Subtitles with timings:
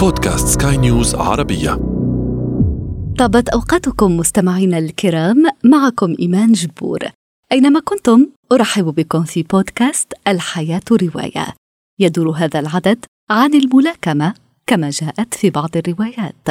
[0.00, 1.70] بودكاست سكاي نيوز عربية.
[3.18, 6.98] طابت أوقاتكم مستمعينا الكرام معكم إيمان جبور.
[7.52, 11.54] أينما كنتم أرحب بكم في بودكاست الحياة رواية.
[11.98, 14.34] يدور هذا العدد عن الملاكمة
[14.66, 16.48] كما جاءت في بعض الروايات.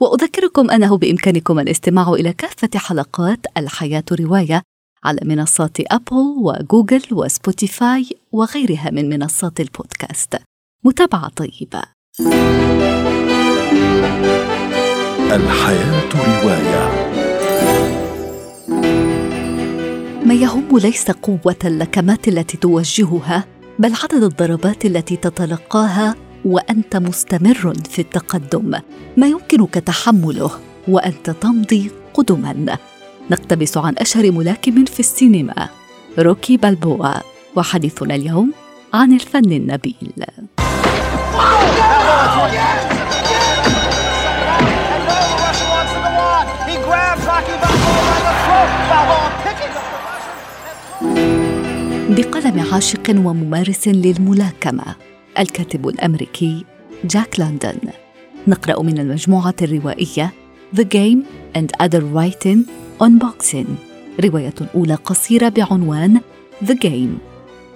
[0.00, 4.62] وأذكركم أنه بإمكانكم الاستماع إلى كافة حلقات الحياة رواية
[5.04, 10.38] على منصات أبل وجوجل وسبوتيفاي وغيرها من منصات البودكاست.
[10.84, 11.82] متابعة طيبة.
[15.32, 16.84] الحياة رواية.
[20.26, 23.44] ما يهم ليس قوة اللكمات التي توجهها
[23.78, 26.14] بل عدد الضربات التي تتلقاها
[26.44, 28.80] وأنت مستمر في التقدم.
[29.16, 30.50] ما يمكنك تحمله
[30.88, 32.76] وأنت تمضي قدما.
[33.30, 35.68] نقتبس عن أشهر ملاكم في السينما
[36.18, 37.08] روكي بالبوا
[37.56, 38.52] وحديثنا اليوم
[38.94, 40.12] عن الفن النبيل.
[52.16, 54.84] بقلم عاشق وممارس للملاكمة
[55.38, 56.64] الكاتب الأمريكي
[57.04, 57.78] جاك لندن.
[58.48, 60.32] نقرأ من المجموعة الروائية
[60.76, 61.18] The Game
[61.58, 62.58] and Other Writing
[63.02, 63.66] on Boxing.
[64.24, 66.20] رواية أولى قصيرة بعنوان
[66.64, 67.18] The Game.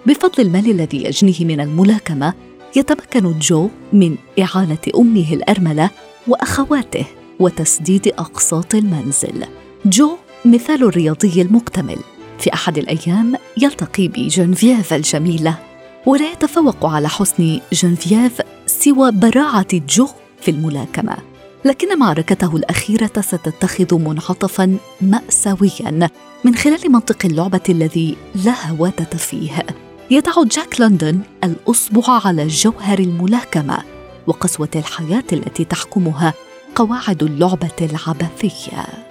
[0.06, 2.34] بفضل المال الذي يجنيه من الملاكمة
[2.76, 5.90] يتمكن جو من إعانة أمه الأرملة
[6.28, 7.04] وأخواته
[7.38, 9.44] وتسديد أقساط المنزل.
[9.86, 11.98] جو مثال الرياضي المكتمل.
[12.38, 15.58] في أحد الأيام يلتقي بجنفييف الجميلة
[16.06, 20.08] ولا يتفوق على حسن جنفييف سوى براعة جو
[20.40, 21.16] في الملاكمة
[21.64, 26.08] لكن معركته الأخيرة ستتخذ منعطفا مأساويا
[26.44, 29.66] من خلال منطق اللعبة الذي لا هوادة فيه.
[30.10, 33.78] يضع جاك لندن الأصبع على جوهر الملاكمة
[34.26, 36.34] وقسوة الحياة التي تحكمها
[36.74, 39.05] قواعد اللعبة العبثية.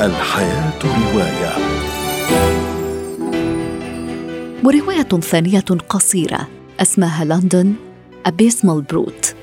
[0.00, 1.54] الحياة رواية.
[4.64, 6.48] ورواية ثانية قصيرة
[6.80, 7.74] اسمها لندن
[8.26, 9.34] أبيسمال بروت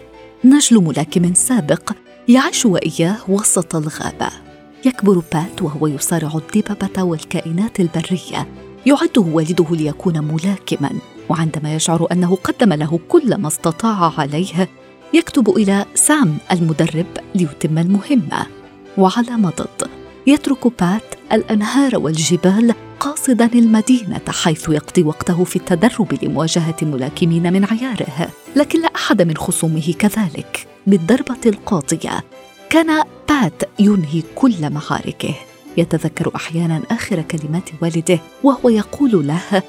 [0.45, 1.91] نجل ملاكم سابق
[2.28, 4.29] يعيش وإياه وسط الغابة.
[4.85, 8.47] يكبر بات وهو يصارع الدببة والكائنات البرية.
[8.85, 10.91] يعده والده ليكون ملاكما.
[11.29, 14.69] وعندما يشعر أنه قدم له كل ما استطاع عليه
[15.13, 18.45] يكتب إلى سام المدرب ليتم المهمة.
[18.97, 20.00] وعلى مضض.
[20.27, 28.29] يترك بات الأنهار والجبال قاصدا المدينة حيث يقضي وقته في التدرب لمواجهة ملاكمين من عياره.
[28.55, 30.67] لكن لا أحد من خصومه كذلك.
[30.87, 32.23] بالضربة القاضية
[32.69, 35.35] كان بات ينهي كل معاركه.
[35.77, 39.63] يتذكر أحيانا آخر كلمات والده وهو يقول له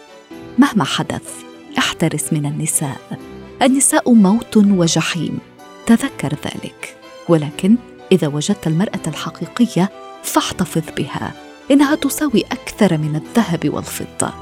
[0.59, 1.31] مهما حدث
[1.79, 3.19] احترس من النساء.
[3.63, 5.39] النساء موت وجحيم.
[5.87, 6.97] تذكر ذلك.
[7.29, 7.77] ولكن
[8.13, 9.91] إذا وجدت المرأة الحقيقية
[10.23, 11.33] فاحتفظ بها
[11.71, 14.33] إنها تساوي أكثر من الذهب والفضة.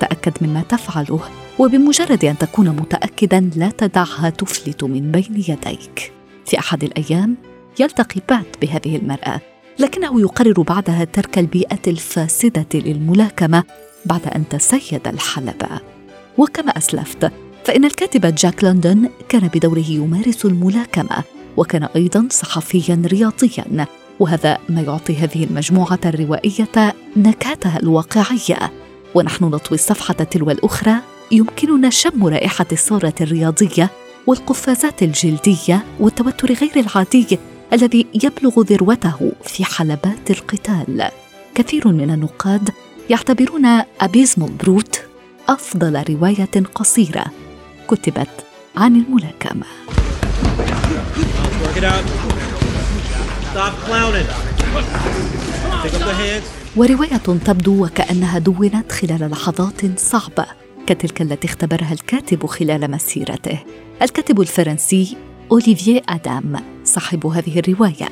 [0.00, 1.20] تأكد مما تفعله
[1.58, 6.12] وبمجرد أن تكون متاكدا لا تدعها تفلت من بين يديك.
[6.46, 7.36] في أحد الأيام
[7.80, 9.40] يلتقي بات بهذه المرأة
[9.78, 13.64] لكنه يقرر بعدها ترك البيئة الفاسدة للملاكمة
[14.06, 15.80] بعد أن تسيد الحلبة.
[16.38, 17.32] وكما أسلفت
[17.64, 21.24] فإن الكاتب جاك لندن كان بدوره يمارس الملاكمة
[21.56, 23.86] وكان أيضا صحفيا رياضيا.
[24.20, 28.72] وهذا ما يعطي هذه المجموعة الروائية نكهتها الواقعية.
[29.14, 30.94] ونحن نطوي الصفحة تلو الأخرى
[31.32, 33.90] يمكننا شم رائحة الصورة الرياضية
[34.26, 37.38] والقفازات الجلدية والتوتر غير العادي
[37.72, 41.10] الذي يبلغ ذروته في حلبات القتال.
[41.54, 42.70] كثير من النقاد
[43.10, 43.66] يعتبرون
[44.00, 45.00] أبيزمول بروت
[45.48, 47.24] أفضل رواية قصيرة
[47.88, 48.28] كتبت
[48.76, 49.66] عن الملاكمة.
[56.76, 60.46] ورواية تبدو وكأنها دونت خلال لحظات صعبة
[60.86, 63.58] كتلك التي اختبرها الكاتب خلال مسيرته.
[64.02, 65.16] الكاتب الفرنسي
[65.52, 68.08] أوليفييه آدام صاحب هذه الرواية.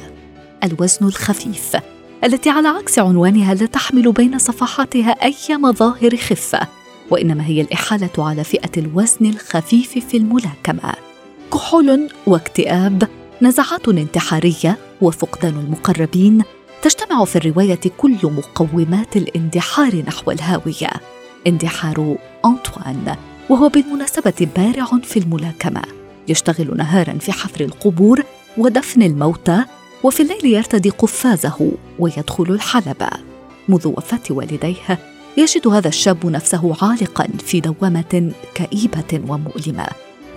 [0.64, 1.76] الوزن الخفيف
[2.24, 6.68] التي على عكس عنوانها لا تحمل بين صفحاتها أي مظاهر خفة
[7.10, 10.94] وإنما هي الإحالة على فئة الوزن الخفيف في الملاكمة.
[11.52, 13.08] كحول واكتئاب
[13.42, 16.42] نزعات انتحارية وفقدان المقربين
[16.82, 20.90] تجتمع في الرواية كل مقومات الاندحار نحو الهاوية.
[21.46, 23.16] اندحار أنطوان
[23.48, 25.82] وهو بالمناسبة بارع في الملاكمة.
[26.28, 28.22] يشتغل نهارا في حفر القبور
[28.58, 29.64] ودفن الموتى
[30.02, 33.10] وفي الليل يرتدي قفازه ويدخل الحلبة.
[33.68, 34.98] منذ وفاة والديه
[35.36, 39.86] يجد هذا الشاب نفسه عالقا في دوامة كئيبة ومؤلمة.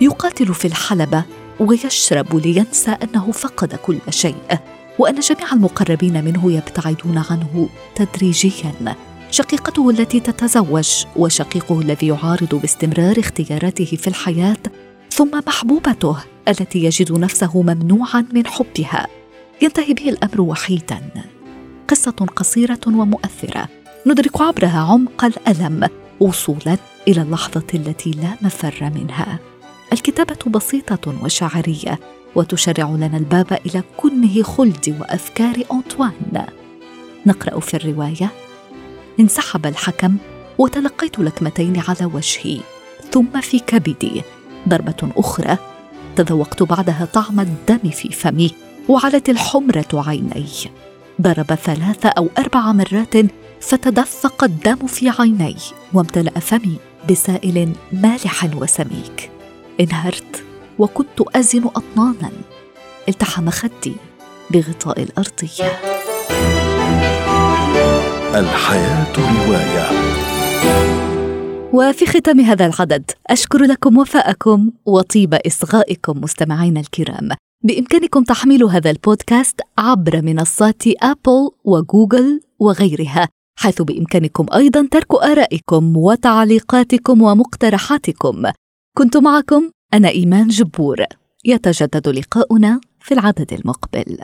[0.00, 1.24] يقاتل في الحلبة
[1.60, 4.58] ويشرب لينسى أنه فقد كل شيء
[4.98, 8.96] وأن جميع المقربين منه يبتعدون عنه تدريجيا.
[9.30, 14.62] شقيقته التي تتزوج وشقيقه الذي يعارض باستمرار اختياراته في الحياة
[15.10, 16.16] ثم محبوبته
[16.48, 19.06] التي يجد نفسه ممنوعا من حبها.
[19.62, 21.00] ينتهي به الأمر وحيدا.
[21.88, 23.68] قصة قصيرة ومؤثرة.
[24.06, 25.88] ندرك عبرها عمق الألم
[26.20, 26.76] وصولا
[27.08, 29.49] إلى اللحظة التي لا مفر منها.
[29.92, 32.00] الكتابة بسيطة وشعرية
[32.34, 36.46] وتشرع لنا الباب إلى كنه خلد وافكار أنطوان.
[37.26, 38.30] نقرأ في الرواية
[39.20, 40.16] انسحب الحكم
[40.58, 42.60] وتلقيت لكمتين على وجهي
[43.12, 44.22] ثم في كبدي
[44.68, 45.56] ضربة أخرى.
[46.16, 48.54] تذوقت بعدها طعم الدم في فمي
[48.88, 50.46] وعلت الحمرة عيني.
[51.20, 53.14] ضرب ثلاث أو أربع مرات
[53.60, 55.56] فتدفق الدم في عيني
[55.92, 56.76] وامتلأ فمي
[57.10, 59.30] بسائل مالح وسميك.
[59.80, 60.44] انهرت
[60.78, 62.30] وكنت أزن أطنانا.
[63.08, 63.94] التحم خدي
[64.50, 65.70] بغطاء الأرضية.
[68.34, 69.90] الحياة رواية.
[71.72, 77.28] وفي ختام هذا العدد أشكر لكم وفاءكم وطيب إصغائكم مستمعينا الكرام.
[77.64, 83.28] بإمكانكم تحميل هذا البودكاست عبر منصات أبل وجوجل وغيرها
[83.58, 88.42] حيث بإمكانكم أيضا ترك آرائكم وتعليقاتكم ومقترحاتكم.
[88.96, 91.04] كنت معكم أنا إيمان جبور.
[91.44, 94.18] يتجدد لقاؤنا في العدد المقبل.